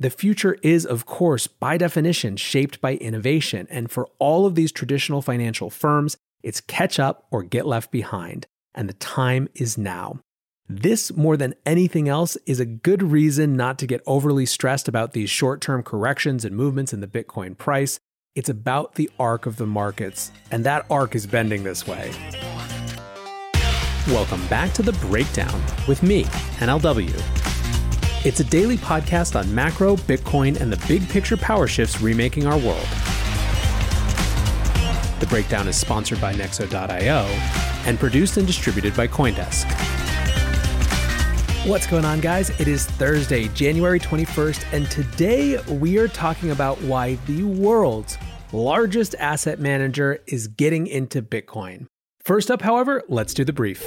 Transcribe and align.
The 0.00 0.08
future 0.08 0.56
is, 0.62 0.86
of 0.86 1.04
course, 1.04 1.46
by 1.46 1.76
definition, 1.76 2.38
shaped 2.38 2.80
by 2.80 2.94
innovation. 2.94 3.66
And 3.68 3.90
for 3.90 4.08
all 4.18 4.46
of 4.46 4.54
these 4.54 4.72
traditional 4.72 5.20
financial 5.20 5.68
firms, 5.68 6.16
it's 6.42 6.62
catch 6.62 6.98
up 6.98 7.26
or 7.30 7.42
get 7.42 7.66
left 7.66 7.90
behind. 7.90 8.46
And 8.74 8.88
the 8.88 8.94
time 8.94 9.50
is 9.54 9.76
now. 9.76 10.20
This, 10.66 11.14
more 11.14 11.36
than 11.36 11.54
anything 11.66 12.08
else, 12.08 12.38
is 12.46 12.60
a 12.60 12.64
good 12.64 13.02
reason 13.02 13.58
not 13.58 13.78
to 13.80 13.86
get 13.86 14.00
overly 14.06 14.46
stressed 14.46 14.88
about 14.88 15.12
these 15.12 15.28
short 15.28 15.60
term 15.60 15.82
corrections 15.82 16.46
and 16.46 16.56
movements 16.56 16.94
in 16.94 17.00
the 17.00 17.06
Bitcoin 17.06 17.58
price. 17.58 18.00
It's 18.34 18.48
about 18.48 18.94
the 18.94 19.10
arc 19.18 19.44
of 19.44 19.56
the 19.56 19.66
markets, 19.66 20.32
and 20.50 20.64
that 20.64 20.86
arc 20.88 21.14
is 21.14 21.26
bending 21.26 21.62
this 21.62 21.86
way. 21.86 22.10
Welcome 24.06 24.46
back 24.46 24.72
to 24.74 24.82
The 24.82 24.92
Breakdown 24.92 25.62
with 25.86 26.02
me, 26.02 26.24
NLW. 26.56 27.49
It's 28.22 28.38
a 28.38 28.44
daily 28.44 28.76
podcast 28.76 29.34
on 29.34 29.54
macro, 29.54 29.96
Bitcoin, 29.96 30.60
and 30.60 30.70
the 30.70 30.86
big 30.86 31.08
picture 31.08 31.38
power 31.38 31.66
shifts 31.66 32.02
remaking 32.02 32.46
our 32.46 32.58
world. 32.58 32.86
The 35.20 35.26
Breakdown 35.26 35.66
is 35.68 35.76
sponsored 35.76 36.20
by 36.20 36.34
Nexo.io 36.34 37.24
and 37.86 37.98
produced 37.98 38.36
and 38.36 38.46
distributed 38.46 38.94
by 38.94 39.08
Coindesk. 39.08 39.64
What's 41.66 41.86
going 41.86 42.04
on, 42.04 42.20
guys? 42.20 42.50
It 42.60 42.68
is 42.68 42.84
Thursday, 42.84 43.48
January 43.48 43.98
21st, 43.98 44.70
and 44.74 44.90
today 44.90 45.58
we 45.70 45.96
are 45.96 46.08
talking 46.08 46.50
about 46.50 46.78
why 46.82 47.14
the 47.26 47.44
world's 47.44 48.18
largest 48.52 49.14
asset 49.18 49.60
manager 49.60 50.18
is 50.26 50.46
getting 50.46 50.86
into 50.86 51.22
Bitcoin. 51.22 51.86
First 52.20 52.50
up, 52.50 52.60
however, 52.60 53.02
let's 53.08 53.32
do 53.32 53.46
the 53.46 53.54
brief. 53.54 53.82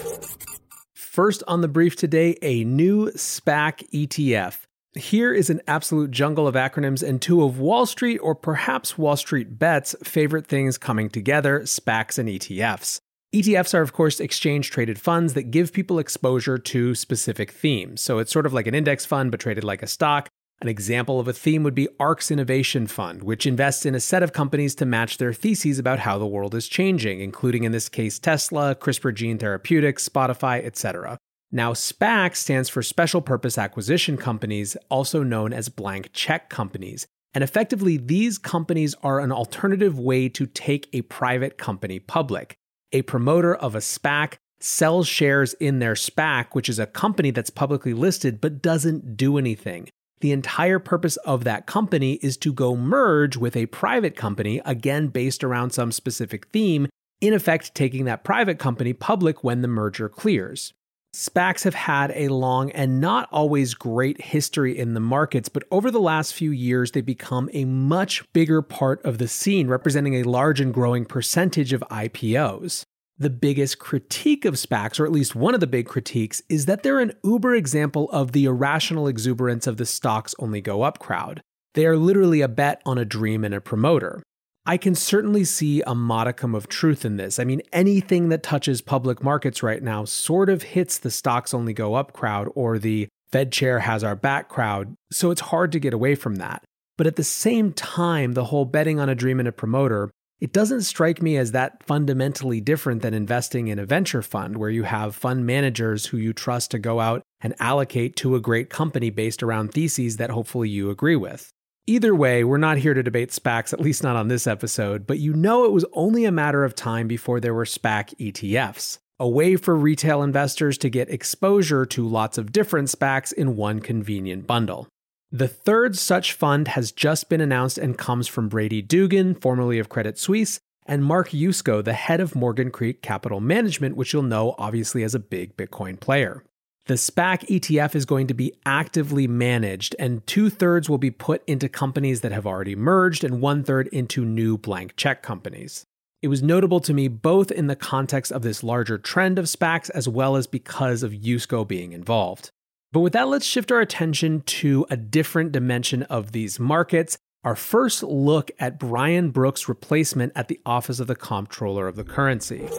First 1.14 1.44
on 1.48 1.62
the 1.62 1.68
brief 1.68 1.96
today, 1.96 2.40
a 2.42 2.64
new 2.64 3.12
SPAC 3.12 3.88
ETF. 3.92 4.62
Here 4.96 5.32
is 5.32 5.52
an 5.52 5.62
absolute 5.68 6.10
jungle 6.10 6.48
of 6.48 6.56
acronyms 6.56 7.08
and 7.08 7.22
two 7.22 7.44
of 7.44 7.60
Wall 7.60 7.86
Street 7.86 8.18
or 8.18 8.34
perhaps 8.34 8.98
Wall 8.98 9.16
Street 9.16 9.60
Bets 9.60 9.96
favorite 10.04 10.48
things 10.48 10.80
coming 10.80 11.10
together 11.10 11.60
SPACs 11.60 12.18
and 12.18 12.28
ETFs. 12.28 13.00
ETFs 13.32 13.76
are, 13.76 13.84
of 13.84 13.94
course, 13.94 14.20
exchange 14.20 14.72
traded 14.72 15.00
funds 15.00 15.36
that 15.36 15.52
give 15.52 15.72
people 15.72 16.00
exposure 16.00 16.58
to 16.58 16.96
specific 16.96 17.52
themes. 17.52 18.02
So 18.02 18.18
it's 18.18 18.32
sort 18.32 18.48
of 18.48 18.54
like 18.54 18.66
an 18.66 18.74
index 18.74 19.06
fund, 19.06 19.30
but 19.30 19.40
traded 19.40 19.64
like 19.64 19.84
a 19.84 19.88
stock. 19.88 20.30
An 20.64 20.70
example 20.70 21.20
of 21.20 21.28
a 21.28 21.34
theme 21.34 21.62
would 21.64 21.76
be 21.76 21.90
ARK's 22.00 22.32
Innovation 22.32 22.88
Fund, 22.88 23.22
which 23.22 23.46
invests 23.46 23.86
in 23.86 23.96
a 23.96 24.00
set 24.00 24.24
of 24.24 24.32
companies 24.32 24.74
to 24.76 24.86
match 24.86 25.18
their 25.18 25.34
theses 25.34 25.78
about 25.78 26.00
how 26.00 26.18
the 26.18 26.26
world 26.26 26.56
is 26.56 26.70
changing, 26.70 27.20
including 27.20 27.66
in 27.66 27.74
this 27.74 27.90
case 27.90 28.18
Tesla, 28.18 28.74
CRISPR 28.74 29.14
gene 29.14 29.38
therapeutics, 29.38 30.08
Spotify, 30.08 30.66
etc. 30.66 31.18
Now, 31.52 31.74
SPAC 31.74 32.38
stands 32.38 32.70
for 32.70 32.82
Special 32.82 33.20
Purpose 33.20 33.58
Acquisition 33.58 34.16
Companies, 34.16 34.78
also 34.90 35.22
known 35.22 35.52
as 35.52 35.68
blank 35.68 36.12
check 36.14 36.50
companies. 36.50 37.06
And 37.34 37.44
effectively, 37.44 37.98
these 37.98 38.38
companies 38.38 38.96
are 39.04 39.20
an 39.20 39.34
alternative 39.34 40.00
way 40.00 40.30
to 40.30 40.46
take 40.46 40.88
a 40.94 41.02
private 41.02 41.58
company 41.58 42.00
public 42.00 42.56
a 42.94 43.02
promoter 43.02 43.54
of 43.54 43.76
a 43.76 43.80
SPAC 43.80 44.36
sells 44.62 45.10
shares 45.10 45.56
in 45.56 45.80
their 45.80 45.96
SPAC, 45.96 46.54
which 46.54 46.70
is 46.70 46.80
a 46.80 46.86
company 46.86 47.32
that's 47.32 47.50
publicly 47.50 47.94
listed 47.94 48.40
but 48.40 48.62
doesn't 48.62 49.18
do 49.18 49.38
anything. 49.38 49.90
The 50.24 50.32
entire 50.32 50.80
purpose 50.80 51.18
of 51.18 51.44
that 51.44 51.66
company 51.66 52.14
is 52.22 52.38
to 52.38 52.54
go 52.54 52.78
merge 52.78 53.36
with 53.36 53.58
a 53.58 53.66
private 53.66 54.16
company, 54.16 54.62
again 54.64 55.10
based 55.10 55.44
around 55.44 55.72
some 55.72 55.92
specific 55.92 56.48
theme, 56.54 56.88
in 57.20 57.34
effect 57.34 57.76
taking 57.76 58.06
that 58.06 58.24
private 58.24 58.58
company 58.58 58.94
public 58.94 59.44
when 59.44 59.62
the 59.62 59.68
merger 59.68 60.08
clears. 60.08 60.72
SPACs 61.14 61.66
have 61.66 61.74
had 61.74 62.14
a 62.16 62.30
long 62.30 62.72
and 62.72 63.02
not 63.02 63.28
always 63.34 63.74
great 63.74 64.22
history 64.22 64.80
in 64.80 64.94
the 64.94 65.02
markets, 65.02 65.50
but 65.50 65.66
over 65.72 65.92
the 65.92 66.00
last 66.00 66.34
few 66.34 66.52
years, 66.52 66.92
they've 66.92 67.06
become 67.06 67.50
a 67.52 67.66
much 67.66 68.24
bigger 68.32 68.62
part 68.62 69.04
of 69.04 69.18
the 69.18 69.28
scene, 69.28 69.68
representing 69.68 70.16
a 70.16 70.24
large 70.24 70.62
and 70.62 70.74
growing 70.74 71.04
percentage 71.04 71.74
of 71.74 71.84
IPOs. 71.92 72.86
The 73.18 73.30
biggest 73.30 73.78
critique 73.78 74.44
of 74.44 74.56
SPACs, 74.56 75.00
or 75.00 75.06
at 75.06 75.12
least 75.12 75.36
one 75.36 75.54
of 75.54 75.60
the 75.60 75.68
big 75.68 75.86
critiques, 75.86 76.42
is 76.50 76.66
that 76.66 76.82
they're 76.82 77.00
an 77.00 77.14
uber 77.24 77.54
example 77.54 78.10
of 78.12 78.32
the 78.32 78.46
irrational 78.46 79.08
exuberance 79.08 79.68
of 79.68 79.78
the 79.78 79.86
stocks 79.86 80.34
only 80.40 80.62
go 80.62 80.82
up 80.82 80.98
crowd. 80.98 81.42
They 81.76 81.86
are 81.86 81.98
literally 81.98 82.42
a 82.42 82.48
bet 82.48 82.82
on 82.86 82.98
a 82.98 83.06
dream 83.06 83.44
and 83.44 83.54
a 83.54 83.62
promoter. 83.62 84.24
I 84.66 84.78
can 84.78 84.96
certainly 84.96 85.44
see 85.44 85.84
a 85.86 85.94
modicum 85.94 86.56
of 86.56 86.68
truth 86.68 87.04
in 87.06 87.18
this. 87.18 87.38
I 87.38 87.44
mean, 87.44 87.62
anything 87.72 88.30
that 88.30 88.44
touches 88.44 88.82
public 88.82 89.22
markets 89.22 89.62
right 89.62 89.84
now 89.84 90.06
sort 90.06 90.50
of 90.50 90.64
hits 90.64 90.98
the 90.98 91.12
stocks 91.12 91.54
only 91.54 91.74
go 91.74 91.96
up 91.96 92.14
crowd 92.14 92.50
or 92.56 92.80
the 92.80 93.08
Fed 93.32 93.52
chair 93.52 93.80
has 93.80 94.04
our 94.04 94.16
back 94.16 94.48
crowd, 94.48 94.96
so 95.12 95.32
it's 95.32 95.42
hard 95.42 95.72
to 95.74 95.80
get 95.80 95.94
away 95.94 96.16
from 96.16 96.36
that. 96.36 96.64
But 96.98 97.08
at 97.08 97.16
the 97.16 97.24
same 97.24 97.74
time, 97.74 98.34
the 98.34 98.46
whole 98.46 98.66
betting 98.66 99.00
on 99.00 99.10
a 99.10 99.16
dream 99.16 99.40
and 99.40 99.48
a 99.48 99.52
promoter, 99.52 100.12
it 100.44 100.52
doesn't 100.52 100.82
strike 100.82 101.22
me 101.22 101.38
as 101.38 101.54
that 101.54 101.82
fundamentally 101.84 102.60
different 102.60 103.02
than 103.02 103.14
investing 103.14 103.70
in 103.70 103.80
a 103.80 103.86
venture 103.86 104.22
fund 104.22 104.58
where 104.58 104.70
you 104.70 104.84
have 104.84 105.16
fund 105.16 105.46
managers 105.46 106.08
who 106.08 106.18
you 106.18 106.34
trust 106.34 106.70
to 106.72 106.78
go 106.78 107.00
out 107.00 107.22
and 107.40 107.56
allocate 107.62 108.18
to 108.18 108.36
a 108.36 108.42
great 108.42 108.70
company 108.70 109.10
based 109.10 109.42
around 109.42 109.74
theses 109.74 110.18
that 110.18 110.32
hopefully 110.32 110.68
you 110.68 110.90
agree 110.90 111.16
with. 111.16 111.50
Either 111.88 112.14
way, 112.14 112.44
we're 112.44 112.58
not 112.58 112.76
here 112.76 112.94
to 112.94 113.02
debate 113.02 113.30
SPACs, 113.30 113.72
at 113.72 113.80
least 113.80 114.04
not 114.04 114.18
on 114.18 114.28
this 114.28 114.46
episode, 114.46 115.08
but 115.08 115.18
you 115.18 115.32
know 115.32 115.64
it 115.64 115.72
was 115.72 115.86
only 115.94 116.26
a 116.26 116.32
matter 116.32 116.66
of 116.66 116.76
time 116.76 117.08
before 117.08 117.40
there 117.40 117.54
were 117.54 117.64
SPAC 117.64 118.14
ETFs, 118.20 118.98
a 119.22 119.30
way 119.30 119.56
for 119.56 119.78
retail 119.78 120.22
investors 120.22 120.78
to 120.80 120.90
get 120.90 121.10
exposure 121.10 121.86
to 121.86 122.06
lots 122.06 122.38
of 122.38 122.52
different 122.52 122.90
SPACs 122.90 123.32
in 123.32 123.56
one 123.56 123.80
convenient 123.80 124.46
bundle. 124.46 124.90
The 125.36 125.48
third 125.48 125.98
such 125.98 126.34
fund 126.34 126.68
has 126.68 126.92
just 126.92 127.28
been 127.28 127.42
announced 127.42 127.80
and 127.80 127.98
comes 127.98 128.28
from 128.28 128.50
Brady 128.50 128.84
Dougan, 128.84 129.42
formerly 129.42 129.80
of 129.80 129.90
Credit 129.90 130.16
Suisse, 130.16 130.60
and 130.86 131.04
Mark 131.04 131.30
Yusko, 131.30 131.84
the 131.84 131.94
head 131.94 132.22
of 132.22 132.36
Morgan 132.36 132.70
Creek 132.70 133.02
Capital 133.02 133.40
Management, 133.40 133.96
which 133.96 134.14
you'll 134.14 134.22
know 134.22 134.54
obviously 134.60 135.02
as 135.02 135.16
a 135.16 135.20
big 135.20 135.58
Bitcoin 135.58 136.00
player. 136.00 136.44
The 136.86 136.94
SPAC 136.94 137.48
ETF 137.48 137.96
is 137.96 138.06
going 138.06 138.28
to 138.28 138.36
be 138.36 138.54
actively 138.64 139.28
managed, 139.28 139.96
and 139.98 140.26
two 140.28 140.52
thirds 140.52 140.88
will 140.88 141.00
be 141.00 141.10
put 141.10 141.42
into 141.48 141.68
companies 141.68 142.22
that 142.22 142.32
have 142.32 142.46
already 142.46 142.76
merged, 142.76 143.24
and 143.24 143.42
one 143.42 143.64
third 143.64 143.88
into 143.88 144.24
new 144.24 144.56
blank 144.60 144.96
check 144.98 145.24
companies. 145.24 145.84
It 146.22 146.28
was 146.28 146.44
notable 146.44 146.80
to 146.82 146.94
me 146.94 147.08
both 147.08 147.50
in 147.50 147.66
the 147.66 147.76
context 147.76 148.32
of 148.32 148.44
this 148.44 148.62
larger 148.62 149.00
trend 149.00 149.40
of 149.40 149.46
SPACs 149.46 149.90
as 149.90 150.08
well 150.08 150.36
as 150.36 150.46
because 150.46 151.02
of 151.02 151.12
Yusko 151.12 151.68
being 151.68 151.92
involved. 151.92 152.52
But 152.94 153.00
with 153.00 153.14
that, 153.14 153.28
let's 153.28 153.46
shift 153.46 153.72
our 153.72 153.82
attention 153.82 154.42
to 154.42 154.86
a 154.92 154.96
different 154.96 155.52
dimension 155.52 156.04
of 156.04 156.32
these 156.32 156.60
markets. 156.60 157.18
Our 157.44 157.56
first 157.56 158.04
look 158.04 158.52
at 158.60 158.80
Brian 158.80 159.32
Brooks' 159.32 159.68
replacement 159.68 160.32
at 160.36 160.48
the 160.48 160.62
Office 160.64 161.00
of 161.00 161.08
the 161.08 161.16
Comptroller 161.16 161.88
of 161.88 161.96
the 161.96 162.04
Currency. 162.04 162.70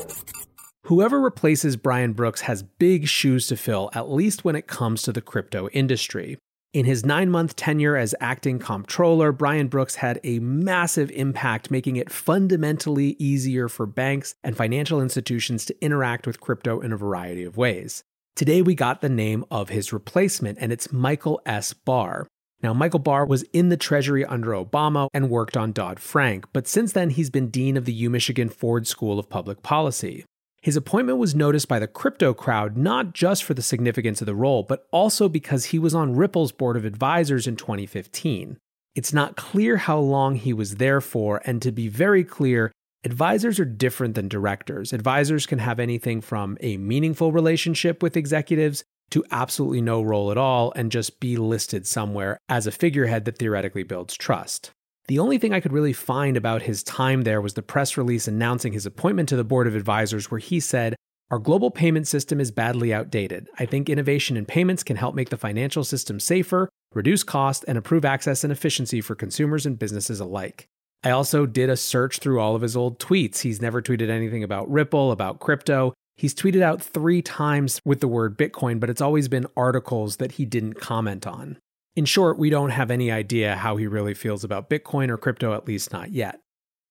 Whoever 0.85 1.21
replaces 1.21 1.77
Brian 1.77 2.13
Brooks 2.13 2.43
has 2.43 2.63
big 2.63 3.09
shoes 3.09 3.49
to 3.49 3.57
fill, 3.57 3.91
at 3.93 4.09
least 4.09 4.45
when 4.45 4.55
it 4.55 4.69
comes 4.69 5.03
to 5.03 5.13
the 5.13 5.21
crypto 5.21 5.69
industry. 5.71 6.39
In 6.73 6.85
his 6.85 7.05
nine 7.05 7.29
month 7.29 7.57
tenure 7.57 7.97
as 7.97 8.15
acting 8.21 8.61
comptroller, 8.61 9.33
Brian 9.33 9.67
Brooks 9.67 9.97
had 9.97 10.21
a 10.23 10.39
massive 10.39 11.11
impact, 11.11 11.73
making 11.73 11.97
it 11.97 12.13
fundamentally 12.13 13.17
easier 13.19 13.69
for 13.69 13.85
banks 13.85 14.37
and 14.45 14.57
financial 14.57 15.03
institutions 15.03 15.65
to 15.65 15.85
interact 15.85 16.25
with 16.25 16.41
crypto 16.41 16.81
in 16.81 16.93
a 16.93 16.97
variety 16.97 17.43
of 17.43 17.57
ways. 17.57 18.05
Today, 18.37 18.63
we 18.63 18.75
got 18.75 19.01
the 19.01 19.09
name 19.09 19.45
of 19.49 19.69
his 19.69 19.93
replacement, 19.93 20.59
and 20.61 20.73
it's 20.73 20.93
Michael 20.93 21.41
S. 21.47 21.73
Barr. 21.73 22.27
Now, 22.65 22.75
Michael 22.75 22.99
Barr 22.99 23.25
was 23.25 23.45
in 23.53 23.69
the 23.69 23.77
Treasury 23.77 24.25
under 24.25 24.51
Obama 24.51 25.07
and 25.15 25.31
worked 25.31 25.57
on 25.57 25.71
Dodd 25.71 26.01
Frank, 26.01 26.47
but 26.53 26.67
since 26.67 26.91
then, 26.91 27.11
he's 27.11 27.31
been 27.31 27.49
Dean 27.49 27.77
of 27.77 27.85
the 27.85 27.93
U 27.93 28.11
Michigan 28.11 28.49
Ford 28.49 28.89
School 28.89 29.21
of 29.21 29.31
Public 29.31 29.63
Policy. 29.63 30.25
His 30.61 30.75
appointment 30.75 31.19
was 31.19 31.37
noticed 31.37 31.69
by 31.69 31.79
the 31.79 31.87
crypto 31.87 32.35
crowd 32.35 32.77
not 32.77 33.13
just 33.13 33.45
for 33.45 33.55
the 33.55 33.63
significance 33.63 34.21
of 34.21 34.27
the 34.27 34.35
role, 34.35 34.65
but 34.65 34.89
also 34.91 35.29
because 35.29 35.67
he 35.67 35.79
was 35.79 35.95
on 35.95 36.17
Ripple's 36.17 36.51
board 36.51 36.77
of 36.77 36.85
advisors 36.85 37.47
in 37.47 37.55
2015. 37.55 38.57
It's 38.97 39.13
not 39.13 39.37
clear 39.37 39.77
how 39.77 40.01
long 40.01 40.35
he 40.35 40.53
was 40.53 40.77
there 40.77 41.01
for, 41.01 41.41
and 41.45 41.63
to 41.63 41.71
be 41.71 41.87
very 41.87 42.25
clear, 42.25 42.73
advisors 43.05 43.61
are 43.61 43.65
different 43.65 44.15
than 44.15 44.29
directors. 44.29 44.93
Advisors 44.93 45.47
can 45.47 45.59
have 45.59 45.79
anything 45.79 46.21
from 46.21 46.57
a 46.61 46.77
meaningful 46.79 47.33
relationship 47.33 48.03
with 48.03 48.17
executives 48.17 48.83
to 49.11 49.25
absolutely 49.31 49.83
no 49.83 50.03
role 50.03 50.31
at 50.31 50.39
all 50.39 50.73
and 50.75 50.91
just 50.91 51.21
be 51.21 51.37
listed 51.37 51.87
somewhere 51.87 52.39
as 52.49 52.67
a 52.67 52.73
figurehead 52.73 53.27
that 53.27 53.39
theoretically 53.39 53.83
builds 53.83 54.17
trust. 54.17 54.71
The 55.07 55.19
only 55.19 55.37
thing 55.37 55.53
I 55.53 55.61
could 55.61 55.73
really 55.73 55.93
find 55.93 56.37
about 56.37 56.63
his 56.63 56.83
time 56.83 57.23
there 57.23 57.43
was 57.43 57.55
the 57.55 57.63
press 57.63 57.99
release 57.99 58.27
announcing 58.27 58.73
his 58.73 58.87
appointment 58.87 59.29
to 59.29 59.37
the 59.37 59.45
board 59.45 59.67
of 59.67 59.77
advisors, 59.77 60.31
where 60.31 60.41
he 60.41 60.59
said, 60.59 60.97
Our 61.31 61.39
global 61.39 61.71
payment 61.71 62.09
system 62.09 62.41
is 62.41 62.51
badly 62.51 62.95
outdated. 62.95 63.49
I 63.59 63.67
think 63.67 63.91
innovation 63.91 64.39
in 64.39 64.47
payments 64.47 64.83
can 64.83 64.97
help 64.97 65.15
make 65.15 65.29
the 65.29 65.37
financial 65.37 65.85
system 65.85 66.19
safer, 66.19 66.71
reduce 66.95 67.23
cost, 67.23 67.67
and 67.69 67.77
improve 67.77 68.07
access 68.07 68.45
and 68.45 68.53
efficiency 68.53 69.03
for 69.03 69.15
consumers 69.15 69.67
and 69.67 69.79
businesses 69.79 70.21
alike. 70.21 70.69
I 71.05 71.11
also 71.11 71.45
did 71.45 71.69
a 71.69 71.77
search 71.77 72.19
through 72.19 72.41
all 72.41 72.57
of 72.57 72.63
his 72.63 72.75
old 72.75 72.99
tweets. 72.99 73.41
He's 73.41 73.61
never 73.61 73.83
tweeted 73.83 74.09
anything 74.09 74.43
about 74.43 74.71
Ripple, 74.71 75.13
about 75.13 75.39
crypto. 75.39 75.93
He's 76.17 76.35
tweeted 76.35 76.63
out 76.63 76.81
three 76.81 77.21
times 77.21 77.79
with 77.85 78.01
the 78.01 78.09
word 78.09 78.39
Bitcoin, 78.39 78.81
but 78.81 78.89
it's 78.89 79.03
always 79.03 79.29
been 79.29 79.47
articles 79.55 80.17
that 80.17 80.33
he 80.33 80.47
didn't 80.47 80.81
comment 80.81 81.27
on. 81.27 81.59
In 81.95 82.07
short, 82.07 82.39
we 82.39 82.49
don't 82.49 82.71
have 82.71 82.91
any 82.91 83.11
idea 83.11 83.57
how 83.57 83.77
he 83.77 83.87
really 83.87 84.15
feels 84.15 84.45
about 84.45 84.71
Bitcoin 84.71 85.11
or 85.11 85.19
crypto, 85.19 85.53
at 85.53 85.69
least 85.69 85.93
not 85.93 86.11
yet. 86.11 86.41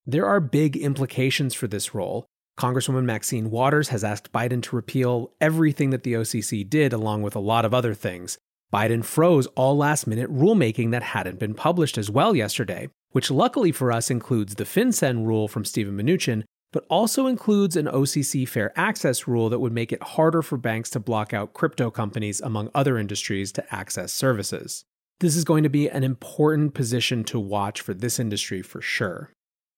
There 0.06 0.26
are 0.26 0.40
big 0.40 0.76
implications 0.76 1.52
for 1.52 1.66
this 1.66 1.92
role. 1.92 2.24
Congresswoman 2.56 3.04
Maxine 3.04 3.50
Waters 3.50 3.88
has 3.88 4.04
asked 4.04 4.32
Biden 4.32 4.62
to 4.62 4.76
repeal 4.76 5.32
everything 5.40 5.90
that 5.90 6.04
the 6.04 6.12
OCC 6.12 6.68
did, 6.68 6.92
along 6.92 7.22
with 7.22 7.34
a 7.34 7.40
lot 7.40 7.64
of 7.64 7.74
other 7.74 7.94
things. 7.94 8.38
Biden 8.72 9.04
froze 9.04 9.46
all 9.48 9.76
last 9.76 10.06
minute 10.06 10.32
rulemaking 10.32 10.92
that 10.92 11.02
hadn't 11.02 11.38
been 11.38 11.54
published 11.54 11.98
as 11.98 12.10
well 12.10 12.36
yesterday, 12.36 12.88
which 13.14 13.30
luckily 13.30 13.70
for 13.70 13.92
us 13.92 14.10
includes 14.10 14.56
the 14.56 14.64
FinCEN 14.64 15.24
rule 15.24 15.46
from 15.46 15.64
Steven 15.64 15.96
Mnuchin, 15.96 16.42
but 16.72 16.84
also 16.90 17.28
includes 17.28 17.76
an 17.76 17.86
OCC 17.86 18.46
fair 18.46 18.72
access 18.74 19.28
rule 19.28 19.48
that 19.48 19.60
would 19.60 19.72
make 19.72 19.92
it 19.92 20.02
harder 20.02 20.42
for 20.42 20.58
banks 20.58 20.90
to 20.90 20.98
block 20.98 21.32
out 21.32 21.54
crypto 21.54 21.92
companies, 21.92 22.40
among 22.40 22.70
other 22.74 22.98
industries, 22.98 23.52
to 23.52 23.64
access 23.72 24.12
services. 24.12 24.84
This 25.20 25.36
is 25.36 25.44
going 25.44 25.62
to 25.62 25.68
be 25.68 25.88
an 25.88 26.02
important 26.02 26.74
position 26.74 27.22
to 27.24 27.38
watch 27.38 27.80
for 27.80 27.94
this 27.94 28.18
industry 28.18 28.62
for 28.62 28.82
sure. 28.82 29.30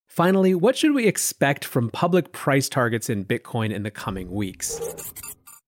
Finally, 0.09 0.55
what 0.55 0.79
should 0.79 0.95
we 0.95 1.07
expect 1.07 1.63
from 1.63 1.91
public 1.91 2.33
price 2.33 2.71
targets 2.71 3.11
in 3.11 3.23
Bitcoin 3.23 3.71
in 3.71 3.83
the 3.83 3.91
coming 3.91 4.31
weeks? 4.31 4.81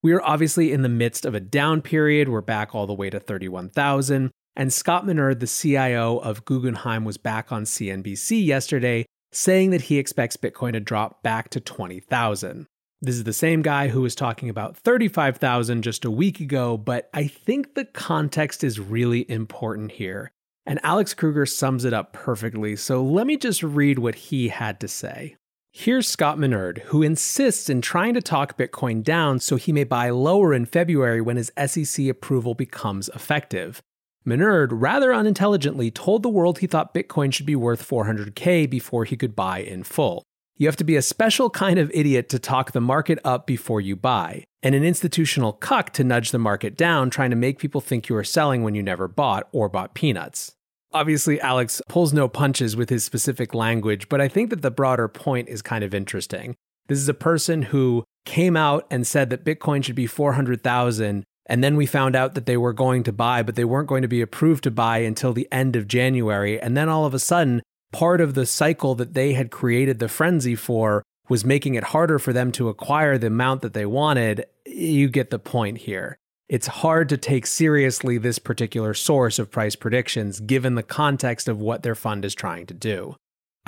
We 0.02 0.12
are 0.12 0.22
obviously 0.22 0.72
in 0.72 0.80
the 0.80 0.88
midst 0.88 1.26
of 1.26 1.34
a 1.34 1.40
down 1.40 1.82
period. 1.82 2.30
We're 2.30 2.40
back 2.40 2.74
all 2.74 2.86
the 2.86 2.94
way 2.94 3.10
to 3.10 3.20
31,000. 3.20 4.30
And 4.56 4.72
Scott 4.72 5.04
Minerd, 5.04 5.40
the 5.40 5.46
CIO 5.46 6.18
of 6.18 6.44
Guggenheim, 6.44 7.04
was 7.04 7.16
back 7.16 7.52
on 7.52 7.64
CNBC 7.64 8.44
yesterday 8.44 9.06
saying 9.32 9.70
that 9.70 9.82
he 9.82 9.98
expects 9.98 10.36
Bitcoin 10.36 10.72
to 10.72 10.80
drop 10.80 11.22
back 11.22 11.50
to 11.50 11.60
20,000. 11.60 12.66
This 13.00 13.14
is 13.14 13.24
the 13.24 13.32
same 13.32 13.62
guy 13.62 13.88
who 13.88 14.00
was 14.00 14.16
talking 14.16 14.48
about 14.48 14.76
35,000 14.76 15.82
just 15.82 16.04
a 16.04 16.10
week 16.10 16.40
ago, 16.40 16.76
but 16.76 17.08
I 17.14 17.28
think 17.28 17.74
the 17.74 17.84
context 17.84 18.64
is 18.64 18.80
really 18.80 19.30
important 19.30 19.92
here. 19.92 20.32
And 20.66 20.80
Alex 20.82 21.14
Kruger 21.14 21.46
sums 21.46 21.84
it 21.84 21.92
up 21.92 22.12
perfectly, 22.12 22.74
so 22.74 23.02
let 23.02 23.26
me 23.26 23.36
just 23.36 23.62
read 23.62 24.00
what 24.00 24.16
he 24.16 24.48
had 24.48 24.80
to 24.80 24.88
say. 24.88 25.36
Here's 25.72 26.08
Scott 26.08 26.38
Minerd, 26.38 26.80
who 26.86 27.02
insists 27.02 27.70
in 27.70 27.80
trying 27.80 28.14
to 28.14 28.20
talk 28.20 28.58
Bitcoin 28.58 29.04
down 29.04 29.38
so 29.38 29.56
he 29.56 29.72
may 29.72 29.84
buy 29.84 30.10
lower 30.10 30.52
in 30.52 30.66
February 30.66 31.20
when 31.20 31.36
his 31.36 31.52
SEC 31.66 32.08
approval 32.08 32.54
becomes 32.54 33.08
effective. 33.10 33.80
Minerd, 34.26 34.68
rather 34.72 35.14
unintelligently, 35.14 35.90
told 35.90 36.22
the 36.22 36.28
world 36.28 36.58
he 36.58 36.66
thought 36.66 36.94
Bitcoin 36.94 37.32
should 37.32 37.46
be 37.46 37.56
worth 37.56 37.86
400k 37.86 38.68
before 38.68 39.04
he 39.04 39.16
could 39.16 39.34
buy 39.34 39.58
in 39.60 39.82
full. 39.82 40.22
You 40.56 40.66
have 40.66 40.76
to 40.76 40.84
be 40.84 40.96
a 40.96 41.02
special 41.02 41.50
kind 41.50 41.78
of 41.78 41.90
idiot 41.94 42.28
to 42.30 42.38
talk 42.38 42.72
the 42.72 42.80
market 42.80 43.20
up 43.24 43.46
before 43.46 43.80
you 43.80 43.94
buy, 43.94 44.44
and 44.62 44.74
an 44.74 44.82
institutional 44.82 45.52
cuck 45.52 45.92
to 45.92 46.02
nudge 46.02 46.32
the 46.32 46.38
market 46.38 46.76
down, 46.76 47.10
trying 47.10 47.30
to 47.30 47.36
make 47.36 47.60
people 47.60 47.80
think 47.80 48.08
you 48.08 48.16
are 48.16 48.24
selling 48.24 48.64
when 48.64 48.74
you 48.74 48.82
never 48.82 49.06
bought 49.06 49.48
or 49.52 49.68
bought 49.68 49.94
peanuts. 49.94 50.52
Obviously, 50.92 51.40
Alex 51.40 51.80
pulls 51.88 52.12
no 52.12 52.28
punches 52.28 52.74
with 52.74 52.90
his 52.90 53.04
specific 53.04 53.54
language, 53.54 54.08
but 54.08 54.20
I 54.20 54.26
think 54.26 54.50
that 54.50 54.62
the 54.62 54.70
broader 54.70 55.06
point 55.06 55.48
is 55.48 55.62
kind 55.62 55.84
of 55.84 55.94
interesting. 55.94 56.56
This 56.88 56.98
is 56.98 57.08
a 57.08 57.14
person 57.14 57.62
who 57.62 58.04
came 58.24 58.56
out 58.56 58.86
and 58.90 59.06
said 59.06 59.30
that 59.30 59.44
Bitcoin 59.44 59.84
should 59.84 59.94
be 59.94 60.06
400,000 60.06 61.24
and 61.48 61.64
then 61.64 61.76
we 61.76 61.86
found 61.86 62.14
out 62.14 62.34
that 62.34 62.46
they 62.46 62.56
were 62.56 62.72
going 62.72 63.02
to 63.04 63.12
buy, 63.12 63.42
but 63.42 63.56
they 63.56 63.64
weren't 63.64 63.88
going 63.88 64.02
to 64.02 64.08
be 64.08 64.20
approved 64.20 64.64
to 64.64 64.70
buy 64.70 64.98
until 64.98 65.32
the 65.32 65.48
end 65.50 65.76
of 65.76 65.88
January. 65.88 66.60
And 66.60 66.76
then 66.76 66.88
all 66.88 67.06
of 67.06 67.14
a 67.14 67.18
sudden, 67.18 67.62
part 67.92 68.20
of 68.20 68.34
the 68.34 68.46
cycle 68.46 68.94
that 68.96 69.14
they 69.14 69.32
had 69.32 69.50
created 69.50 69.98
the 69.98 70.08
frenzy 70.08 70.54
for 70.54 71.02
was 71.28 71.44
making 71.44 71.74
it 71.74 71.84
harder 71.84 72.18
for 72.18 72.32
them 72.32 72.52
to 72.52 72.68
acquire 72.68 73.18
the 73.18 73.26
amount 73.28 73.62
that 73.62 73.74
they 73.74 73.86
wanted, 73.86 74.46
you 74.66 75.08
get 75.08 75.30
the 75.30 75.38
point 75.38 75.78
here. 75.78 76.18
It's 76.48 76.66
hard 76.66 77.10
to 77.10 77.18
take 77.18 77.46
seriously 77.46 78.16
this 78.16 78.38
particular 78.38 78.94
source 78.94 79.38
of 79.38 79.50
price 79.50 79.76
predictions 79.76 80.40
given 80.40 80.74
the 80.74 80.82
context 80.82 81.48
of 81.48 81.60
what 81.60 81.82
their 81.82 81.94
fund 81.94 82.24
is 82.24 82.34
trying 82.34 82.66
to 82.66 82.74
do. 82.74 83.16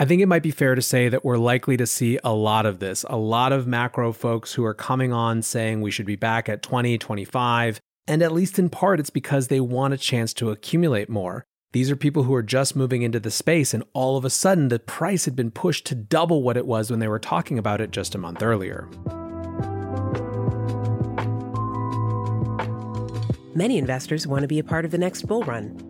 I 0.01 0.07
think 0.07 0.23
it 0.23 0.29
might 0.29 0.43
be 0.43 0.51
fair 0.51 0.75
to 0.75 0.81
say 0.81 1.11
that 1.11 1.27
we're 1.27 1.37
likely 1.37 1.77
to 1.77 1.87
see 1.87 2.19
a 2.25 2.33
lot 2.33 2.65
of 2.65 2.79
this. 2.79 3.05
A 3.11 3.19
lot 3.19 3.53
of 3.53 3.67
macro 3.67 4.15
folks 4.15 4.55
who 4.55 4.65
are 4.65 4.73
coming 4.73 5.13
on 5.13 5.43
saying 5.43 5.83
we 5.83 5.91
should 5.91 6.07
be 6.07 6.17
back 6.17 6.49
at 6.49 6.63
20, 6.63 6.97
25, 6.97 7.79
and 8.07 8.23
at 8.23 8.33
least 8.33 8.59
in 8.59 8.71
part 8.71 8.99
it's 8.99 9.11
because 9.11 9.49
they 9.49 9.61
want 9.61 9.93
a 9.93 9.99
chance 9.99 10.33
to 10.33 10.49
accumulate 10.49 11.11
more. 11.11 11.45
These 11.73 11.91
are 11.91 11.97
people 11.97 12.23
who 12.23 12.33
are 12.33 12.43
just 12.43 12.75
moving 12.75 13.03
into 13.03 13.21
the 13.21 13.31
space, 13.31 13.75
and 13.75 13.85
all 13.93 14.17
of 14.17 14.25
a 14.25 14.31
sudden, 14.31 14.69
the 14.69 14.79
price 14.79 15.27
had 15.27 15.37
been 15.37 15.51
pushed 15.51 15.85
to 15.89 15.95
double 15.95 16.43
what 16.43 16.57
it 16.57 16.67
was 16.67 16.91
when 16.91 17.01
they 17.01 17.07
were 17.07 17.19
talking 17.19 17.59
about 17.59 17.83
it 17.83 17.91
just 17.91 18.15
a 18.15 18.19
month 18.19 18.43
earlier. 18.43 18.89
Many 23.55 23.77
investors 23.77 24.27
want 24.27 24.41
to 24.41 24.49
be 24.49 24.61
a 24.61 24.65
part 24.65 24.87
of 24.87 24.93
the 24.93 24.99
next 24.99 25.27
bull 25.27 25.43
run. 25.43 25.90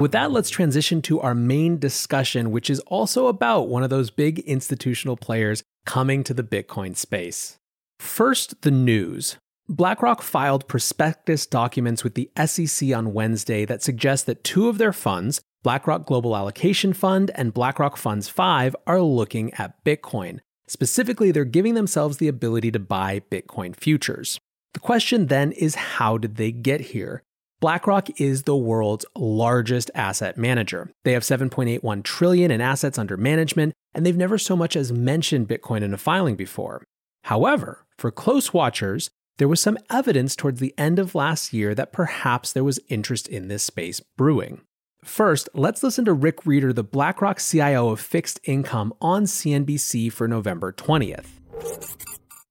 With 0.00 0.12
that, 0.12 0.30
let's 0.30 0.48
transition 0.48 1.02
to 1.02 1.20
our 1.20 1.34
main 1.34 1.78
discussion, 1.78 2.52
which 2.52 2.70
is 2.70 2.78
also 2.86 3.26
about 3.26 3.68
one 3.68 3.82
of 3.82 3.90
those 3.90 4.10
big 4.10 4.38
institutional 4.40 5.16
players 5.16 5.64
coming 5.86 6.22
to 6.22 6.32
the 6.32 6.44
Bitcoin 6.44 6.96
space. 6.96 7.56
First, 7.98 8.62
the 8.62 8.70
news. 8.70 9.38
BlackRock 9.68 10.22
filed 10.22 10.68
prospectus 10.68 11.46
documents 11.46 12.04
with 12.04 12.14
the 12.14 12.30
SEC 12.46 12.92
on 12.94 13.12
Wednesday 13.12 13.64
that 13.64 13.82
suggest 13.82 14.26
that 14.26 14.44
two 14.44 14.68
of 14.68 14.78
their 14.78 14.92
funds, 14.92 15.40
BlackRock 15.64 16.06
Global 16.06 16.36
Allocation 16.36 16.92
Fund 16.92 17.32
and 17.34 17.52
BlackRock 17.52 17.96
Funds 17.96 18.28
5, 18.28 18.76
are 18.86 19.00
looking 19.00 19.52
at 19.54 19.84
Bitcoin. 19.84 20.38
Specifically, 20.68 21.32
they're 21.32 21.44
giving 21.44 21.74
themselves 21.74 22.18
the 22.18 22.28
ability 22.28 22.70
to 22.70 22.78
buy 22.78 23.20
Bitcoin 23.32 23.74
futures. 23.74 24.38
The 24.74 24.80
question 24.80 25.26
then 25.26 25.50
is 25.50 25.74
how 25.74 26.18
did 26.18 26.36
they 26.36 26.52
get 26.52 26.80
here? 26.80 27.24
BlackRock 27.60 28.20
is 28.20 28.44
the 28.44 28.56
world's 28.56 29.04
largest 29.16 29.90
asset 29.92 30.38
manager. 30.38 30.92
They 31.02 31.12
have 31.14 31.24
7.81 31.24 32.04
trillion 32.04 32.52
in 32.52 32.60
assets 32.60 32.98
under 32.98 33.16
management, 33.16 33.74
and 33.92 34.06
they've 34.06 34.16
never 34.16 34.38
so 34.38 34.54
much 34.54 34.76
as 34.76 34.92
mentioned 34.92 35.48
Bitcoin 35.48 35.82
in 35.82 35.92
a 35.92 35.98
filing 35.98 36.36
before. 36.36 36.84
However, 37.24 37.84
for 37.98 38.12
close 38.12 38.54
watchers, 38.54 39.10
there 39.38 39.48
was 39.48 39.60
some 39.60 39.76
evidence 39.90 40.36
towards 40.36 40.60
the 40.60 40.72
end 40.78 41.00
of 41.00 41.16
last 41.16 41.52
year 41.52 41.74
that 41.74 41.92
perhaps 41.92 42.52
there 42.52 42.62
was 42.62 42.78
interest 42.88 43.26
in 43.26 43.48
this 43.48 43.64
space 43.64 44.00
brewing. 44.16 44.60
First, 45.02 45.48
let's 45.52 45.82
listen 45.82 46.04
to 46.04 46.12
Rick 46.12 46.42
Rieder, 46.42 46.72
the 46.72 46.84
BlackRock 46.84 47.40
CIO 47.40 47.88
of 47.88 47.98
fixed 47.98 48.38
income, 48.44 48.94
on 49.00 49.24
CNBC 49.24 50.12
for 50.12 50.28
November 50.28 50.72
20th. 50.72 51.26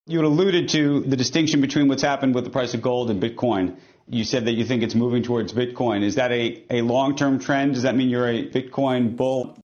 You 0.06 0.18
had 0.18 0.26
alluded 0.26 0.68
to 0.70 1.02
the 1.02 1.16
distinction 1.16 1.62
between 1.62 1.88
what's 1.88 2.04
happened 2.04 2.36
with 2.36 2.44
the 2.44 2.50
price 2.50 2.74
of 2.74 2.82
gold 2.82 3.10
and 3.10 3.24
Bitcoin 3.24 3.78
you 4.10 4.24
said 4.24 4.46
that 4.46 4.54
you 4.54 4.66
think 4.66 4.84
it's 4.84 4.96
moving 4.96 5.24
towards 5.24 5.54
Bitcoin. 5.54 6.04
Is 6.04 6.16
that 6.16 6.32
a, 6.32 6.64
a 6.70 6.82
long 6.82 7.16
term 7.16 7.40
trend? 7.40 7.74
Does 7.74 7.84
that 7.84 7.96
mean 7.96 8.10
you're 8.10 8.28
a 8.28 8.50
Bitcoin 8.50 9.16
bull? 9.16 9.58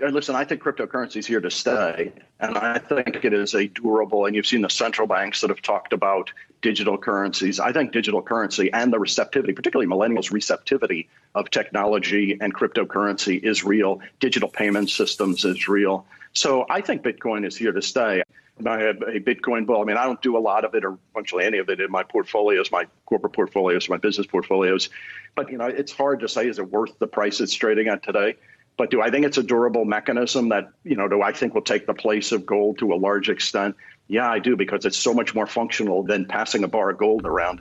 Listen, 0.00 0.36
I 0.36 0.44
think 0.44 0.62
cryptocurrency 0.62 1.16
is 1.16 1.26
here 1.26 1.40
to 1.40 1.50
stay, 1.50 2.12
and 2.38 2.56
I 2.56 2.78
think 2.78 3.24
it 3.24 3.32
is 3.32 3.54
a 3.54 3.66
durable. 3.66 4.26
And 4.26 4.36
you've 4.36 4.46
seen 4.46 4.60
the 4.60 4.70
central 4.70 5.08
banks 5.08 5.40
that 5.40 5.50
have 5.50 5.60
talked 5.60 5.92
about 5.92 6.30
digital 6.62 6.96
currencies. 6.96 7.58
I 7.58 7.72
think 7.72 7.90
digital 7.90 8.22
currency 8.22 8.72
and 8.72 8.92
the 8.92 9.00
receptivity, 9.00 9.54
particularly 9.54 9.90
millennials' 9.90 10.30
receptivity 10.30 11.08
of 11.34 11.50
technology 11.50 12.38
and 12.40 12.54
cryptocurrency, 12.54 13.42
is 13.42 13.64
real. 13.64 14.00
Digital 14.20 14.48
payment 14.48 14.88
systems 14.88 15.44
is 15.44 15.66
real. 15.66 16.06
So 16.32 16.64
I 16.70 16.80
think 16.80 17.02
Bitcoin 17.02 17.44
is 17.44 17.56
here 17.56 17.72
to 17.72 17.82
stay. 17.82 18.22
I 18.66 18.80
have 18.80 19.02
a 19.02 19.20
Bitcoin 19.20 19.66
bull. 19.66 19.80
I 19.80 19.84
mean, 19.84 19.96
I 19.96 20.04
don't 20.04 20.20
do 20.22 20.36
a 20.36 20.40
lot 20.40 20.64
of 20.64 20.74
it 20.74 20.84
or 20.84 20.98
virtually 21.14 21.44
any 21.44 21.58
of 21.58 21.68
it 21.68 21.80
in 21.80 21.90
my 21.90 22.02
portfolios, 22.02 22.70
my 22.72 22.86
corporate 23.06 23.32
portfolios, 23.32 23.88
my 23.88 23.98
business 23.98 24.26
portfolios. 24.26 24.88
But, 25.34 25.50
you 25.50 25.58
know, 25.58 25.66
it's 25.66 25.92
hard 25.92 26.20
to 26.20 26.28
say, 26.28 26.48
is 26.48 26.58
it 26.58 26.70
worth 26.70 26.98
the 26.98 27.06
price 27.06 27.40
it's 27.40 27.54
trading 27.54 27.88
at 27.88 28.02
today? 28.02 28.36
But 28.76 28.90
do 28.90 29.02
I 29.02 29.10
think 29.10 29.26
it's 29.26 29.38
a 29.38 29.42
durable 29.42 29.84
mechanism 29.84 30.50
that, 30.50 30.70
you 30.84 30.96
know, 30.96 31.08
do 31.08 31.20
I 31.20 31.32
think 31.32 31.54
will 31.54 31.62
take 31.62 31.86
the 31.86 31.94
place 31.94 32.32
of 32.32 32.46
gold 32.46 32.78
to 32.78 32.92
a 32.92 32.96
large 32.96 33.28
extent? 33.28 33.76
Yeah, 34.06 34.30
I 34.30 34.38
do, 34.38 34.56
because 34.56 34.84
it's 34.86 34.96
so 34.96 35.12
much 35.12 35.34
more 35.34 35.46
functional 35.46 36.02
than 36.04 36.26
passing 36.26 36.64
a 36.64 36.68
bar 36.68 36.90
of 36.90 36.98
gold 36.98 37.26
around. 37.26 37.60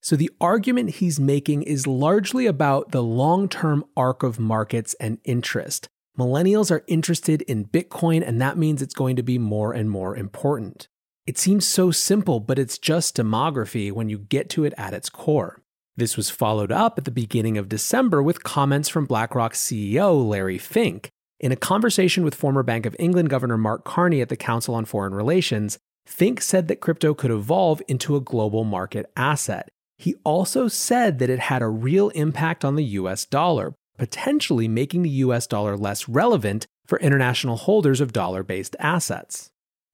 So 0.00 0.14
the 0.14 0.30
argument 0.40 0.90
he's 0.90 1.18
making 1.18 1.62
is 1.62 1.86
largely 1.86 2.46
about 2.46 2.92
the 2.92 3.02
long 3.02 3.48
term 3.48 3.84
arc 3.96 4.22
of 4.22 4.38
markets 4.38 4.94
and 5.00 5.18
interest. 5.24 5.88
Millennials 6.18 6.70
are 6.70 6.84
interested 6.86 7.42
in 7.42 7.66
Bitcoin, 7.66 8.26
and 8.26 8.40
that 8.40 8.56
means 8.56 8.80
it's 8.80 8.94
going 8.94 9.16
to 9.16 9.22
be 9.22 9.38
more 9.38 9.72
and 9.72 9.90
more 9.90 10.16
important. 10.16 10.88
It 11.26 11.36
seems 11.36 11.66
so 11.66 11.90
simple, 11.90 12.40
but 12.40 12.58
it's 12.58 12.78
just 12.78 13.16
demography 13.16 13.92
when 13.92 14.08
you 14.08 14.18
get 14.18 14.48
to 14.50 14.64
it 14.64 14.72
at 14.78 14.94
its 14.94 15.10
core. 15.10 15.60
This 15.96 16.16
was 16.16 16.30
followed 16.30 16.72
up 16.72 16.96
at 16.96 17.04
the 17.04 17.10
beginning 17.10 17.58
of 17.58 17.68
December 17.68 18.22
with 18.22 18.44
comments 18.44 18.88
from 18.88 19.04
BlackRock 19.04 19.52
CEO 19.52 20.26
Larry 20.26 20.56
Fink. 20.56 21.10
In 21.38 21.52
a 21.52 21.56
conversation 21.56 22.24
with 22.24 22.34
former 22.34 22.62
Bank 22.62 22.86
of 22.86 22.96
England 22.98 23.28
Governor 23.28 23.58
Mark 23.58 23.84
Carney 23.84 24.22
at 24.22 24.30
the 24.30 24.36
Council 24.36 24.74
on 24.74 24.86
Foreign 24.86 25.14
Relations, 25.14 25.78
Fink 26.06 26.40
said 26.40 26.68
that 26.68 26.80
crypto 26.80 27.12
could 27.12 27.30
evolve 27.30 27.82
into 27.88 28.16
a 28.16 28.20
global 28.20 28.64
market 28.64 29.10
asset. 29.16 29.68
He 29.98 30.14
also 30.24 30.68
said 30.68 31.18
that 31.18 31.30
it 31.30 31.40
had 31.40 31.60
a 31.60 31.68
real 31.68 32.08
impact 32.10 32.64
on 32.64 32.76
the 32.76 32.84
US 32.84 33.26
dollar, 33.26 33.74
potentially 33.96 34.68
making 34.68 35.02
the 35.02 35.10
US 35.10 35.46
dollar 35.46 35.76
less 35.76 36.08
relevant 36.08 36.66
for 36.86 37.00
international 37.00 37.56
holders 37.56 38.00
of 38.00 38.12
dollar 38.12 38.42
based 38.42 38.76
assets. 38.78 39.50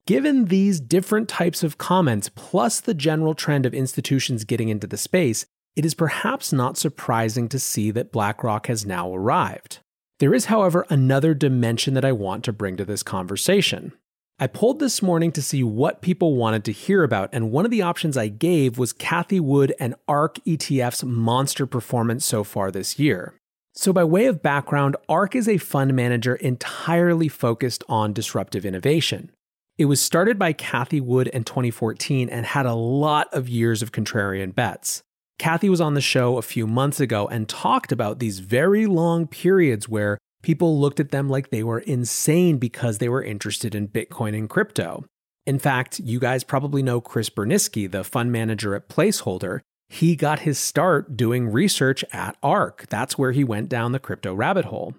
Given 0.06 0.47
these 0.47 0.80
different 0.80 1.28
types 1.28 1.62
of 1.62 1.78
comments, 1.78 2.28
plus 2.28 2.80
the 2.80 2.94
general 2.94 3.35
trend 3.35 3.64
of 3.64 3.75
institutions 3.75 4.44
getting 4.44 4.68
into 4.68 4.87
the 4.87 4.97
space, 4.97 5.47
it 5.76 5.85
is 5.85 5.94
perhaps 5.94 6.52
not 6.52 6.76
surprising 6.76 7.49
to 7.49 7.59
see 7.59 7.90
that 7.92 8.12
BlackRock 8.12 8.66
has 8.66 8.85
now 8.85 9.14
arrived. 9.14 9.78
There 10.18 10.35
is, 10.35 10.47
however, 10.47 10.87
another 10.90 11.35
dimension 11.35 11.94
that 11.94 12.04
I 12.04 12.12
want 12.12 12.44
to 12.44 12.52
bring 12.52 12.76
to 12.76 12.85
this 12.85 13.02
conversation. 13.02 13.92
I 14.38 14.49
pulled 14.49 14.80
this 14.80 15.02
morning 15.02 15.30
to 15.32 15.42
see 15.42 15.62
what 15.62 16.02
people 16.02 16.35
wanted 16.35 16.64
to 16.64 16.73
hear 16.73 17.04
about, 17.04 17.30
and 17.32 17.52
one 17.52 17.64
of 17.64 17.71
the 17.71 17.82
options 17.82 18.16
I 18.16 18.28
gave 18.28 18.76
was 18.76 18.92
Cathie 18.92 19.40
Wood 19.40 19.73
and 19.78 19.94
ARK 20.09 20.38
ETF's 20.44 21.04
monster 21.04 21.64
performance 21.64 22.25
so 22.25 22.42
far 22.42 22.71
this 22.71 22.99
year. 22.99 23.35
So, 23.74 23.92
by 23.92 24.04
way 24.04 24.26
of 24.26 24.42
background, 24.42 24.96
ARK 25.08 25.34
is 25.34 25.48
a 25.48 25.56
fund 25.56 25.94
manager 25.94 26.34
entirely 26.34 27.28
focused 27.28 27.82
on 27.88 28.12
disruptive 28.12 28.66
innovation. 28.66 29.30
It 29.78 29.86
was 29.86 30.00
started 30.00 30.38
by 30.38 30.52
Cathie 30.52 31.00
Wood 31.00 31.28
in 31.28 31.44
2014 31.44 32.28
and 32.28 32.44
had 32.44 32.66
a 32.66 32.74
lot 32.74 33.28
of 33.32 33.48
years 33.48 33.80
of 33.80 33.90
contrarian 33.90 34.54
bets. 34.54 35.02
Cathie 35.38 35.70
was 35.70 35.80
on 35.80 35.94
the 35.94 36.02
show 36.02 36.36
a 36.36 36.42
few 36.42 36.66
months 36.66 37.00
ago 37.00 37.26
and 37.26 37.48
talked 37.48 37.90
about 37.90 38.18
these 38.18 38.40
very 38.40 38.84
long 38.84 39.26
periods 39.26 39.88
where 39.88 40.18
people 40.42 40.78
looked 40.78 41.00
at 41.00 41.10
them 41.10 41.30
like 41.30 41.48
they 41.48 41.62
were 41.62 41.80
insane 41.80 42.58
because 42.58 42.98
they 42.98 43.08
were 43.08 43.24
interested 43.24 43.74
in 43.74 43.88
Bitcoin 43.88 44.36
and 44.36 44.50
crypto. 44.50 45.04
In 45.46 45.58
fact, 45.58 45.98
you 45.98 46.20
guys 46.20 46.44
probably 46.44 46.82
know 46.82 47.00
Chris 47.00 47.30
Burniske, 47.30 47.90
the 47.90 48.04
fund 48.04 48.30
manager 48.30 48.74
at 48.74 48.88
Placeholder. 48.88 49.60
He 49.92 50.16
got 50.16 50.38
his 50.38 50.58
start 50.58 51.18
doing 51.18 51.49
research 51.49 52.02
at 52.14 52.38
ARK. 52.42 52.87
That's 52.88 53.18
where 53.18 53.32
he 53.32 53.44
went 53.44 53.68
down 53.68 53.92
the 53.92 53.99
crypto 53.99 54.32
rabbit 54.32 54.64
hole. 54.64 54.94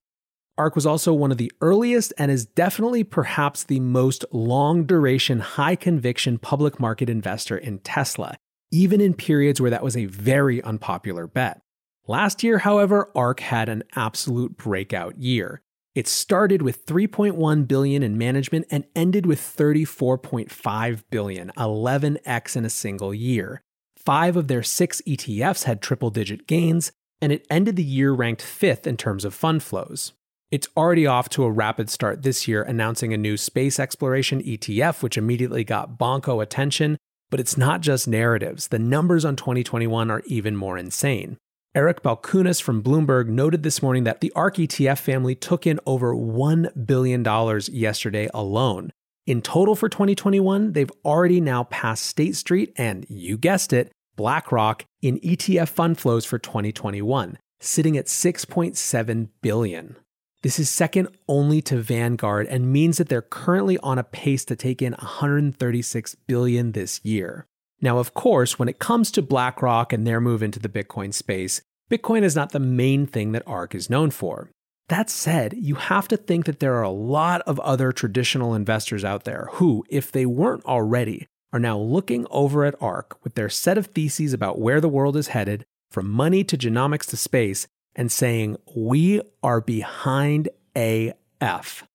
ARK 0.56 0.76
was 0.76 0.86
also 0.86 1.12
one 1.12 1.32
of 1.32 1.40
the 1.40 1.52
earliest 1.62 2.14
and 2.16 2.30
is 2.30 2.46
definitely 2.46 3.04
perhaps 3.04 3.64
the 3.64 3.80
most 3.80 4.24
long 4.32 4.86
duration, 4.86 5.40
high 5.40 5.76
conviction 5.76 6.38
public 6.38 6.80
market 6.80 7.10
investor 7.10 7.58
in 7.58 7.80
Tesla, 7.80 8.38
even 8.70 9.02
in 9.02 9.16
periods 9.16 9.60
where 9.60 9.72
that 9.72 9.84
was 9.84 9.98
a 9.98 10.06
very 10.06 10.62
unpopular 10.62 11.26
bet. 11.26 11.60
Last 12.06 12.44
year, 12.44 12.60
however, 12.60 13.10
ARK 13.16 13.40
had 13.40 13.70
an 13.70 13.82
absolute 13.96 14.58
breakout 14.58 15.18
year. 15.18 15.64
It 15.96 16.08
started 16.08 16.62
with 16.62 16.86
3.1 16.86 17.68
billion 17.68 18.04
in 18.04 18.16
management 18.16 18.68
and 18.70 18.86
ended 18.96 19.26
with 19.26 19.40
34.5 19.40 21.04
billion, 21.10 21.52
11x 21.58 22.56
in 22.56 22.64
a 22.64 22.70
single 22.70 23.12
year. 23.12 23.64
5 24.06 24.36
of 24.36 24.48
their 24.48 24.64
6 24.64 25.02
ETFs 25.08 25.64
had 25.64 25.82
triple-digit 25.82 26.46
gains, 26.46 26.92
and 27.22 27.32
it 27.32 27.46
ended 27.50 27.78
the 27.78 27.84
year 27.84 28.12
ranked 28.12 28.42
5th 28.42 28.86
in 28.86 28.98
terms 28.98 29.24
of 29.24 29.34
fund 29.34 29.64
flows. 29.64 30.12
It's 30.52 30.68
already 30.76 31.08
off 31.08 31.30
to 31.30 31.46
a 31.46 31.52
rapid 31.52 31.90
start 31.90 32.22
this 32.22 32.48
year, 32.48 32.62
announcing 32.62 33.14
a 33.14 33.18
new 33.18 33.38
space 33.38 33.80
exploration 33.80 34.44
ETF, 34.44 35.02
which 35.02 35.18
immediately 35.18 35.64
got 35.64 35.98
Bonko 35.98 36.44
attention. 36.44 36.98
But 37.32 37.40
it's 37.40 37.58
not 37.58 37.82
just 37.82 38.08
narratives. 38.08 38.68
The 38.68 38.78
numbers 38.78 39.26
on 39.26 39.36
2021 39.36 40.12
are 40.12 40.22
even 40.28 40.56
more 40.56 40.78
insane. 40.78 41.38
Eric 41.74 42.04
Balchunas 42.04 42.62
from 42.62 42.84
Bloomberg 42.84 43.28
noted 43.28 43.64
this 43.64 43.82
morning 43.82 44.04
that 44.04 44.22
the 44.22 44.32
ARK 44.36 44.58
ETF 44.58 45.00
family 45.00 45.34
took 45.34 45.66
in 45.66 45.80
over 45.88 46.14
$1 46.14 46.86
billion 46.86 47.26
yesterday 47.72 48.30
alone. 48.32 48.92
In 49.26 49.42
total 49.42 49.76
for 49.76 49.88
2021, 49.88 50.74
they've 50.74 50.92
already 51.06 51.40
now 51.40 51.64
passed 51.64 52.04
State 52.04 52.36
Street 52.36 52.74
and, 52.76 53.06
you 53.08 53.38
guessed 53.38 53.72
it, 53.72 53.90
BlackRock 54.18 54.84
in 55.02 55.20
ETF 55.22 55.70
fund 55.70 55.98
flows 55.98 56.26
for 56.26 56.38
2021, 56.38 57.38
sitting 57.62 57.98
at 57.98 58.08
6.7 58.08 59.30
billion. 59.42 59.96
This 60.42 60.60
is 60.60 60.70
second 60.70 61.08
only 61.30 61.62
to 61.62 61.78
Vanguard 61.78 62.48
and 62.48 62.74
means 62.74 62.98
that 62.98 63.08
they're 63.08 63.22
currently 63.22 63.78
on 63.78 63.98
a 63.98 64.04
pace 64.04 64.44
to 64.44 64.58
take 64.58 64.82
in 64.82 64.92
136 64.92 66.16
billion 66.28 66.74
this 66.74 67.00
year. 67.06 67.48
Now, 67.82 68.00
of 68.00 68.14
course, 68.14 68.60
when 68.60 68.68
it 68.68 68.80
comes 68.80 69.10
to 69.12 69.22
BlackRock 69.22 69.94
and 69.94 70.06
their 70.06 70.20
move 70.20 70.44
into 70.44 70.60
the 70.60 70.68
Bitcoin 70.68 71.14
space, 71.14 71.62
Bitcoin 71.90 72.24
is 72.24 72.36
not 72.36 72.52
the 72.52 72.60
main 72.60 73.08
thing 73.08 73.32
that 73.32 73.48
ARK 73.48 73.74
is 73.74 73.90
known 73.90 74.12
for. 74.12 74.52
That 74.90 75.10
said, 75.10 75.54
you 75.58 75.76
have 75.76 76.08
to 76.10 76.18
think 76.18 76.46
that 76.46 76.60
there 76.60 76.76
are 76.76 76.84
a 76.84 76.90
lot 76.90 77.42
of 77.42 77.60
other 77.62 77.92
traditional 77.92 78.54
investors 78.54 79.06
out 79.06 79.24
there 79.24 79.48
who, 79.54 79.86
if 79.90 80.12
they 80.12 80.26
weren't 80.26 80.66
already, 80.66 81.28
are 81.54 81.60
now 81.60 81.78
looking 81.78 82.26
over 82.30 82.66
at 82.66 82.82
ARK 82.82 83.18
with 83.24 83.36
their 83.36 83.50
set 83.50 83.78
of 83.78 83.88
theses 83.88 84.34
about 84.34 84.60
where 84.60 84.82
the 84.82 84.90
world 84.90 85.16
is 85.16 85.28
headed, 85.30 85.66
from 85.92 86.10
money 86.10 86.44
to 86.44 86.58
genomics 86.58 87.08
to 87.10 87.18
space, 87.18 87.68
and 87.96 88.12
saying, 88.12 88.58
We 88.76 89.22
are 89.42 89.62
behind 89.62 90.50
AF. 90.76 91.88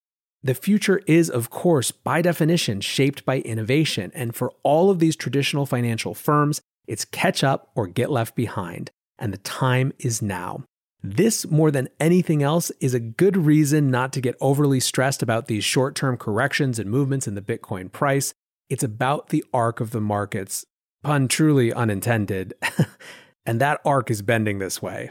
The 0.42 0.54
future 0.54 1.02
is, 1.06 1.28
of 1.28 1.50
course, 1.50 1.90
by 1.90 2.22
definition, 2.22 2.80
shaped 2.80 3.24
by 3.24 3.40
innovation. 3.40 4.12
And 4.14 4.34
for 4.34 4.52
all 4.62 4.90
of 4.90 5.00
these 5.00 5.16
traditional 5.16 5.66
financial 5.66 6.14
firms, 6.14 6.60
it's 6.86 7.04
catch 7.04 7.42
up 7.42 7.70
or 7.74 7.88
get 7.88 8.10
left 8.10 8.36
behind. 8.36 8.90
And 9.18 9.32
the 9.32 9.38
time 9.38 9.92
is 9.98 10.22
now. 10.22 10.62
This, 11.02 11.48
more 11.48 11.70
than 11.70 11.88
anything 12.00 12.42
else, 12.42 12.72
is 12.80 12.92
a 12.92 13.00
good 13.00 13.36
reason 13.36 13.90
not 13.90 14.12
to 14.14 14.20
get 14.20 14.36
overly 14.40 14.80
stressed 14.80 15.22
about 15.22 15.46
these 15.46 15.64
short 15.64 15.94
term 15.94 16.16
corrections 16.16 16.78
and 16.78 16.90
movements 16.90 17.28
in 17.28 17.34
the 17.34 17.42
Bitcoin 17.42 17.90
price. 17.90 18.34
It's 18.68 18.82
about 18.82 19.28
the 19.28 19.44
arc 19.54 19.80
of 19.80 19.92
the 19.92 20.00
markets, 20.00 20.66
pun 21.02 21.28
truly 21.28 21.72
unintended. 21.72 22.54
and 23.46 23.60
that 23.60 23.80
arc 23.84 24.10
is 24.10 24.22
bending 24.22 24.58
this 24.58 24.82
way. 24.82 25.10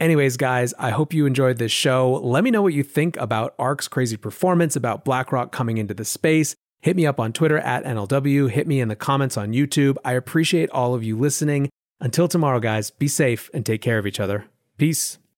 Anyways, 0.00 0.36
guys, 0.36 0.74
I 0.78 0.90
hope 0.90 1.12
you 1.12 1.26
enjoyed 1.26 1.58
this 1.58 1.72
show. 1.72 2.20
Let 2.22 2.44
me 2.44 2.50
know 2.50 2.62
what 2.62 2.74
you 2.74 2.84
think 2.84 3.16
about 3.16 3.54
ARK's 3.58 3.88
crazy 3.88 4.16
performance, 4.16 4.76
about 4.76 5.04
BlackRock 5.04 5.50
coming 5.50 5.78
into 5.78 5.94
the 5.94 6.04
space. 6.04 6.54
Hit 6.80 6.94
me 6.94 7.06
up 7.06 7.18
on 7.18 7.32
Twitter 7.32 7.58
at 7.58 7.84
NLW. 7.84 8.50
Hit 8.50 8.68
me 8.68 8.80
in 8.80 8.88
the 8.88 8.96
comments 8.96 9.36
on 9.36 9.52
YouTube. 9.52 9.96
I 10.04 10.12
appreciate 10.12 10.70
all 10.70 10.94
of 10.94 11.02
you 11.02 11.16
listening. 11.16 11.68
Until 12.00 12.28
tomorrow, 12.28 12.60
guys, 12.60 12.90
be 12.90 13.08
safe 13.08 13.50
and 13.52 13.66
take 13.66 13.82
care 13.82 13.98
of 13.98 14.06
each 14.06 14.20
other. 14.20 14.44
Peace. 14.76 15.18